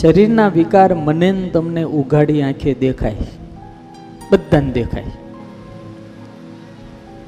શરીરના 0.00 0.48
વિકાર 0.48 0.94
મને 0.94 1.50
તમને 1.52 1.82
ઉઘાડી 1.82 2.42
આંખે 2.42 2.74
દેખાય. 2.74 3.16
બધાને 4.32 4.72
દેખાય. 4.72 5.04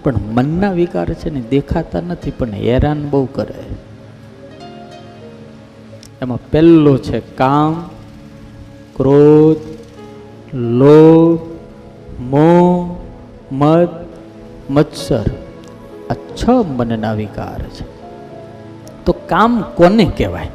પણ 0.02 0.14
મનના 0.16 0.72
વિકાર 0.72 1.14
છે 1.14 1.30
ને 1.30 1.40
દેખાતા 1.40 2.00
નથી, 2.00 2.30
પણ 2.30 2.50
હેરાન 2.50 3.10
બહુ 3.10 3.26
કરે. 3.26 3.54
એમાં 6.22 6.38
પહેલો 6.50 6.98
છે 6.98 7.20
કામ, 7.20 7.90
ક્રોધ, 8.96 9.56
લોભ, 10.54 11.40
મોહ, 12.20 12.96
મદ, 13.54 13.88
મત્સર. 14.70 15.24
આ 16.10 16.14
છ 16.14 16.48
મનના 16.48 17.12
વિકાર 17.12 17.62
છે. 17.62 17.84
તો 19.04 19.12
કામ 19.12 19.64
કોને 19.74 20.12
કહેવાય? 20.16 20.48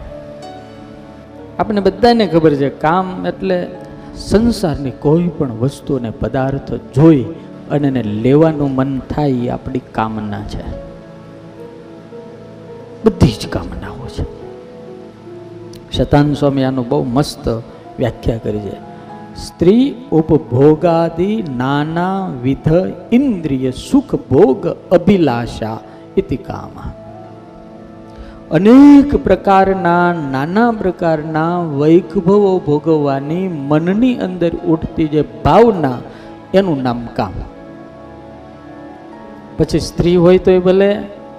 આપણે 1.59 1.81
બધાને 1.81 2.27
ખબર 2.27 2.55
છે, 2.55 2.69
કામ 2.69 3.27
એટલે 3.27 3.67
સંસારની 4.15 4.91
કોઈ 4.91 5.27
પણ 5.27 5.51
વસ્તુ 5.51 5.95
અને 5.95 6.09
પદાર્થ 6.09 6.73
જોઈ 6.73 7.25
અને 7.71 7.87
એને 7.87 8.03
લેવાનું 8.03 8.75
મન 8.75 8.99
થાય 8.99 9.29
એ 9.29 9.49
આપણી 9.49 9.81
કામના 9.91 10.41
છે. 10.41 10.87
બધી 13.05 13.27
જ 13.27 13.47
કામનાઓ 13.47 14.07
છે. 14.07 14.25
શતાન 15.91 16.33
સ્વામી 16.33 16.63
આનું 16.63 16.89
બહુ 16.89 17.03
મસ્ત 17.03 17.47
વ્યાખ્યા 17.99 18.37
કરી 18.37 18.59
છે. 18.59 18.87
સ્ત્રી 19.35 19.95
ઉપભોગાદિ 20.11 21.43
નાના 21.57 22.29
વિધ 22.43 22.93
ઇન્દ્રિય 23.11 23.71
સુખ 23.71 24.15
ભોગ 24.15 24.67
અભિલાષા 24.67 25.79
ઇતિ 26.17 26.37
કામા. 26.37 26.93
અનેક 28.51 29.15
પ્રકારના, 29.15 30.13
નાના 30.31 30.71
પ્રકારના 30.71 31.59
વૈભવો 31.59 32.59
ભોગવવાની 32.59 33.47
મનની 33.47 34.15
અંદર 34.15 34.49
ઉઠતી 34.49 35.07
જે 35.07 35.21
ભાવના, 35.21 35.97
એનું 36.53 36.83
નામ 36.83 37.07
કામ. 37.15 37.31
પછી 39.57 39.79
સ્ત્રી 39.79 40.15
હોય 40.15 40.37
તો 40.37 40.51
એ 40.51 40.59
ભલે, 40.59 40.93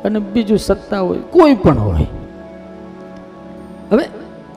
અને 0.05 0.19
બીજું 0.19 0.58
સત્તા 0.58 1.00
હોય, 1.00 1.19
કોઈ 1.19 1.55
પણ 1.55 1.78
હોય. 1.78 2.06
હવે 3.92 4.08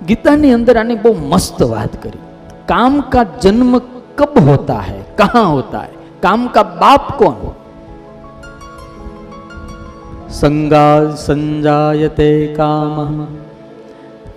ગીતાની 0.08 0.54
અંદર 0.54 0.78
આની 0.78 0.96
બહુ 0.96 1.16
મસ્ત 1.30 1.64
વાત 1.64 2.04
કરી. 2.04 2.20
કામ 2.66 3.02
કા 3.02 3.26
જન્મ 3.42 3.78
કબ 4.16 4.50
હોતા 4.50 4.80
હૈ, 4.80 5.02
કહા 5.18 5.40
હોતા 5.40 5.80
હૈ? 5.80 5.96
કામ 6.22 6.48
કા 6.48 6.64
બાપ 6.64 7.18
કોણ? 7.18 7.51
સંગા 10.32 11.16
સંજાયતે 11.16 12.30
કામ 12.56 13.16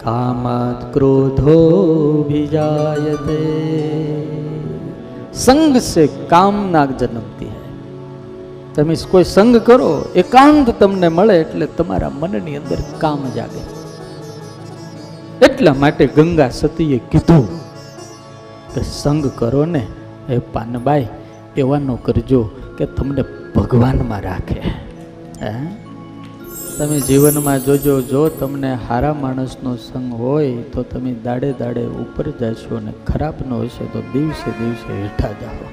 કામાત 0.02 0.80
ક્રોધો 0.92 1.58
ભીજાયતે 2.28 3.42
સંગ 5.34 5.76
સે 5.82 6.04
કામના 6.28 6.86
જન્મતી 6.92 7.50
હૈ 7.50 7.62
તમે 8.74 8.96
કોઈ 9.10 9.24
સંગ 9.24 9.56
કરો 9.60 9.90
એકાંત 10.14 10.70
તમને 10.78 11.08
મળે 11.08 11.36
એટલે 11.40 11.66
તમારા 11.66 12.12
મનની 12.12 12.56
અંદર 12.56 12.80
કામ 12.98 13.22
જાગે 13.34 13.62
એટલા 15.40 15.74
માટે 15.74 16.04
ગંગા 16.06 16.50
સતીએ 16.50 16.98
કીધું 17.10 17.46
કે 18.74 18.82
સંગ 18.92 19.30
કરો 19.36 19.62
ને 19.66 19.84
એ 20.28 20.40
પાનબાઈ 20.52 21.06
એવાનો 21.56 21.96
કરજો 22.02 22.42
કે 22.78 22.86
તમને 22.86 23.24
ભગવાનમાં 23.54 24.22
રાખે 24.22 24.60
હે 25.40 25.54
તમે 26.78 27.00
જીવનમાં 27.00 27.64
જોજો, 27.64 28.00
જો 28.00 28.28
તમને 28.28 28.74
હારા 28.74 29.14
માણસનો 29.14 29.76
સંગ 29.76 30.14
હોય, 30.14 30.56
તો 30.56 30.82
તમે 30.82 31.14
દાડે 31.14 31.52
દાડે 31.52 31.86
ઉપર 31.86 32.30
જશો 32.30 32.76
અને 32.76 32.92
ખરાબનો 33.06 33.60
હશે, 33.60 33.84
તો 33.84 34.02
દિવસે 34.12 34.50
દિવસે 34.50 35.02
હેઠા 35.02 35.28
જાઓ. 35.28 35.68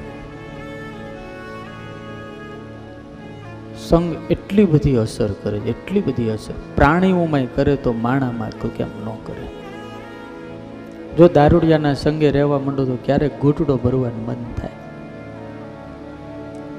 સંગ 3.90 4.16
એટલી 4.30 4.66
બધી 4.66 4.96
અસર 4.96 5.31
કરે 5.44 5.59
છે, 5.59 5.70
એટલી 5.70 6.02
બધી 6.02 6.30
અસર. 6.30 6.53
પ્રાણીઓમાં 6.75 7.46
કરે 7.56 7.75
તો 7.75 7.94
માણામાં 7.94 8.50
તો 8.50 8.70
કેમ 8.78 8.88
ન 8.88 9.08
કરે? 9.25 9.48
જો 11.18 11.28
દારૂડિયાના 11.28 11.94
સંગે 11.94 12.31
રહેવા 12.31 12.59
માંડો 12.59 12.86
તો 12.86 12.98
ક્યારેક 13.06 13.42
ઘૂંટડો 13.42 13.78
ભરવાનું 13.78 14.25
મન 14.25 14.36
થાય? 14.58 14.70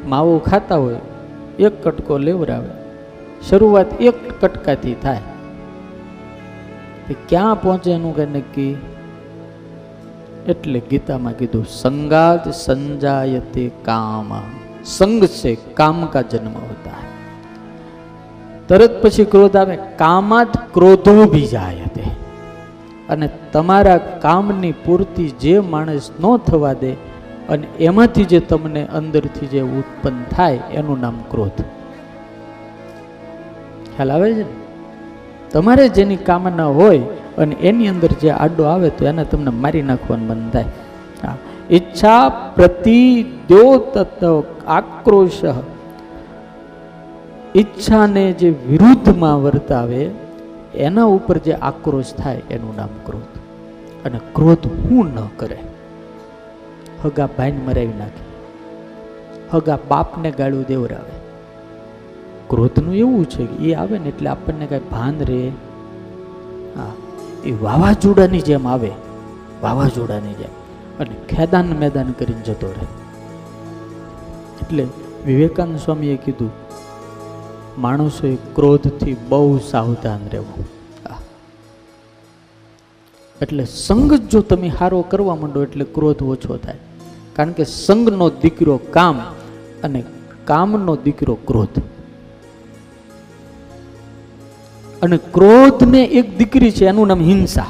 માવો 0.06 0.38
ખાતા 0.38 0.76
હોય, 0.76 0.96
એક 1.58 1.84
કટકો 1.84 2.18
લેવરાવે. 2.18 2.81
શરૂઆત 3.50 4.00
એક 4.00 4.44
કટકાથી 4.44 4.94
થાય. 4.94 5.20
તે 7.08 7.14
ક્યાં 7.28 7.62
પહોંચે 7.62 7.92
એનું 7.92 8.16
કે 8.16 8.26
નક્કી? 8.26 8.76
એટલે 10.48 10.82
ગીતામાં 10.90 11.32
કીધું 11.32 11.66
સંગાત 11.66 12.48
સંજાયતે 12.54 13.70
કામ. 13.84 14.42
સંગ 14.84 15.24
છે, 15.24 15.54
કામ 15.74 16.06
કા 16.06 16.22
જન્મ 16.22 16.52
હોતા 16.52 16.90
હે. 16.90 17.08
તરત 18.68 19.02
પછી 19.02 19.24
ક્રોધ 19.24 19.56
આવે 19.56 19.78
કામાત 19.98 20.74
ક્રોધો 20.74 21.24
બી 21.24 21.46
જાય 21.46 21.74
તે 21.74 22.04
અને 23.08 23.28
તમારા 23.52 23.98
કામની 23.98 24.72
પૂર્તિ 24.72 25.28
જે 25.28 25.60
માણસ 25.60 26.10
ન 26.20 26.36
થવા 26.36 26.72
દે 26.72 26.92
અને 27.48 27.66
એમાંથી 27.80 28.24
જે 28.24 28.40
તમને 28.40 28.86
અંદરથી 28.86 29.46
જે 29.46 29.60
ઉત્પન્ન 29.60 30.24
થાય, 30.30 30.60
એનું 30.72 31.00
નામ 31.00 31.18
ક્રોધ. 31.30 31.81
ખ્યાલ 33.96 34.12
આવે 34.12 34.34
છે 34.34 34.62
તમારે 35.50 35.88
જેની 35.88 36.16
કામના 36.16 36.66
હોય 36.66 36.98
અને 37.38 37.54
એની 37.54 37.88
અંદર 37.88 38.08
જે 38.08 38.30
આડો 38.30 38.62
આવે 38.62 38.90
તો 38.90 39.04
એને 39.04 39.24
તમને 39.24 39.50
મારી 39.50 39.82
નાખવાનું 39.82 40.26
મન 40.26 40.50
થાય. 40.50 40.64
હા. 41.22 41.36
ઈચ્છા 41.70 42.28
પ્રતિ 42.28 43.22
દ્યોતત્વ 43.22 44.42
આક્રોશ. 44.66 45.40
ઈચ્છાને 47.56 48.32
જે 48.32 48.50
વિરુદ્ધમાં 48.68 49.42
વર્તાવે, 49.42 50.10
એના 50.74 51.04
ઉપર 51.04 51.38
જે 51.38 51.52
આક્રોશ 51.52 52.14
થાય, 52.14 52.42
એનું 52.50 52.76
નામ 52.76 52.88
ક્રોધ. 53.04 53.22
અને 54.06 54.20
ક્રોધ 54.34 54.58
હું 54.66 55.04
ન 55.06 55.28
કરે. 55.36 55.58
હગા 57.04 57.28
ભાઈને 57.38 57.58
મરાવી 57.58 57.92
નાખે. 57.98 58.32
હગા 59.52 59.78
બાપને 59.88 60.30
ગાળું 60.30 60.64
દેવરાવે. 60.68 61.21
ક્રોધનું 62.52 62.94
એવું 62.94 63.26
છે 63.26 63.46
કે 63.46 63.64
એ 63.64 63.74
આવે 63.74 63.98
ને 63.98 64.08
એટલે 64.08 64.28
આપણને 64.28 64.66
કાંઈ 64.66 64.80
ભાન 64.90 65.18
રહે. 65.18 65.48
હા, 66.76 66.92
એ 67.44 67.52
વાવાઝોડાની 67.52 68.40
જેમ 68.40 68.68
આવે. 68.68 68.90
વાવાઝોડાની 69.62 70.32
જેમ. 70.34 70.50
અને 71.00 71.16
ખેદાન 71.28 71.66
મેદાન 71.66 72.12
કરીને 72.12 72.40
જતો 72.40 72.66
રહે. 72.66 72.86
એટલે 74.62 74.86
વિવેકાનંદ 75.26 75.78
સ્વામીએ 75.78 76.16
કીધું, 76.16 76.50
માણસોએ 77.78 78.36
ક્રોધથી 78.36 79.16
બહુ 79.28 79.58
સાવધાન 79.58 80.20
રહેવું. 80.30 80.68
એટલે 83.42 83.64
સંગ 83.64 84.14
જો 84.14 84.40
તમે 84.40 84.68
હારો 84.68 85.02
કરવા 85.02 85.36
માંડો 85.36 85.62
એટલે 85.62 85.84
ક્રોધ 85.84 86.22
ઓછો 86.22 86.56
થાય. 86.56 86.78
કારણ 87.36 87.52
કે 87.52 87.64
સંગનો 87.64 88.30
દીકરો 88.30 88.80
કામ 88.90 89.18
અને 89.82 90.04
કામનો 90.44 90.96
દીકરો 90.96 91.34
ક્રોધ. 91.34 91.82
અને 95.02 95.16
ક્રોધને 95.16 96.04
એક 96.04 96.38
દીકરી 96.38 96.70
છે, 96.70 96.86
એનું 96.86 97.06
નામ 97.06 97.20
હિંસા. 97.20 97.66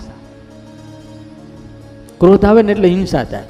ક્રોધ 2.20 2.44
આવે 2.44 2.62
ને 2.62 2.72
એટલે 2.72 2.88
હિંસા 2.88 3.24
થાય. 3.24 3.42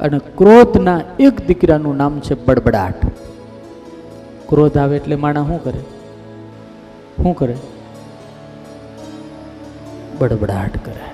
અને 0.00 0.18
ક્રોધના 0.18 1.00
એક 1.20 1.46
દીકરાનું 1.46 1.96
નામ 1.96 2.20
છે 2.20 2.44
બડબડાટ. 2.44 3.06
ક્રોધ 4.48 4.78
આવે 4.78 4.96
એટલે 4.96 5.16
માણા 5.16 5.42
શું 5.42 5.64
કરે? 5.64 5.80
શું 7.16 7.36
કરે? 7.36 7.56
બડબડાટ 10.18 10.84
કરે. 10.84 11.04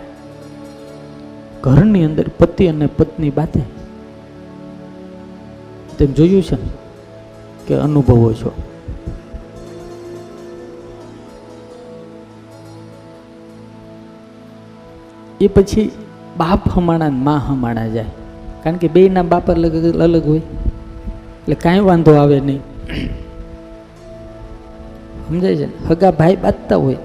ઘરની 1.61 2.05
અંદર 2.05 2.29
પતિ 2.39 2.67
અને 2.67 2.87
પત્ની 2.87 3.31
બાતે 3.31 3.61
તેમ 5.99 6.13
જોયું 6.13 6.43
છે 6.43 6.55
ને, 6.55 6.69
કે 7.67 7.75
અનુભવો 7.75 8.33
છો. 8.33 8.53
એ 15.43 15.47
પછી 15.49 15.91
બાપ 16.37 16.69
હમાણા 16.75 17.11
મા 17.11 17.37
હમાણા 17.47 17.89
જાય. 17.89 18.11
કારણ 18.63 18.77
કે 18.77 18.89
બેયના 18.89 19.23
બાપ 19.23 19.51
અલગ 19.51 19.75
અલગ 20.01 20.27
હોય. 20.27 20.39
એટલે 20.39 21.55
કાંઈ 21.55 21.81
વાંધો 21.81 22.13
આવે 22.15 22.41
નહીં. 22.41 22.61
સમજાય 25.29 25.57
છે 25.57 25.69
હગા 25.89 26.11
ભાઈ 26.11 26.37
બાંધતા 26.37 26.77
હોય. 26.77 26.97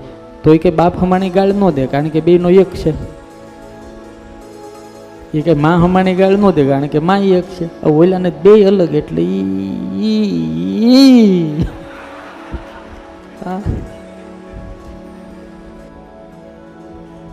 તો 0.43 0.53
એ 0.53 0.57
કે 0.57 0.69
બાપ 0.69 0.97
હમાણી 1.03 1.29
ગાળ 1.29 1.53
ન 1.53 1.69
દે, 1.69 1.85
કારણ 1.85 2.09
કે 2.09 2.19
બેનો 2.21 2.49
એક 2.49 2.73
છે. 2.73 2.93
એ 5.33 5.41
કે 5.41 5.53
મા 5.53 5.75
હમાણી 5.75 6.15
ગાળ 6.15 6.37
ન 6.37 6.51
દે, 6.51 6.65
કારણ 6.65 6.87
કે 6.87 6.99
મા 6.99 7.17
એક 7.17 7.47
છે. 7.55 7.65
ઓલાને 7.83 8.29
બે 8.43 8.53
અલગ 8.65 8.93
એટલે 8.95 9.21
ઈ. 9.21 9.45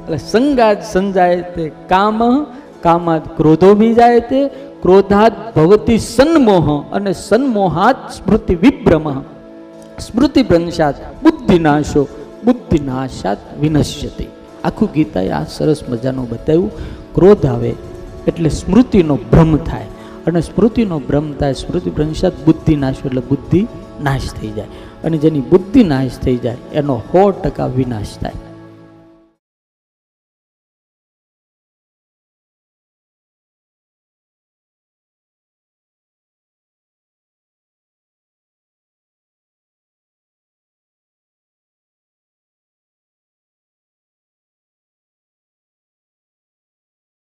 એટલે 0.05 0.17
સંગાજ 0.17 0.83
સંજાય 0.93 1.41
તે 1.41 1.73
કામ, 1.89 2.45
કામાદ 2.83 3.23
ક્રોધો 3.37 3.75
બીજાય 3.75 4.21
તે 4.21 4.49
ક્રોધાત 4.83 5.57
ભવતી 5.57 5.99
સન્મોહ 5.99 6.85
અને 6.93 7.13
સન્મોહાત 7.13 7.97
સ્મૃતિ 8.11 8.55
વિભ્રમ. 8.55 9.21
સ્મૃતિ 10.01 10.43
ભ્રંશાત 10.43 10.95
બુદ્ધિનાશો 11.23 12.09
બુદ્ધિનાશાત 12.45 13.39
વિનશ્યતી. 13.61 14.27
આખું 14.65 14.93
ગીતાએ 14.93 15.31
આ 15.31 15.45
સરસ 15.45 15.89
મજાનું 15.89 16.29
બતાવ્યું. 16.29 16.71
ક્રોધ 17.15 17.47
આવે 17.47 17.75
એટલે 18.27 18.49
સ્મૃતિનો 18.49 19.17
ભ્રમ 19.17 19.57
થાય. 19.57 19.87
અને 20.27 20.41
સ્મૃતિનો 20.41 20.99
ભ્રમ 20.99 21.33
થાય, 21.33 21.53
સ્મૃતિ 21.53 21.91
ભ્રંશાત 21.91 22.33
બુદ્ધિ 22.47 22.77
નાશ 22.77 22.95
એટલે 23.05 23.21
બુદ્ધિ 23.21 23.67
નાશ 24.03 24.21
થઈ 24.41 24.49
જાય. 24.49 24.67
અને 25.05 25.17
જેની 25.19 25.41
બુદ્ધિ 25.41 25.85
નાશ 25.85 26.11
થઈ 26.11 26.37
જાય, 26.37 26.57
એનો 26.73 26.99
સો 26.99 27.31
ટકા 27.31 27.67
વિનાશ 27.67 28.19
થાય. 28.21 28.33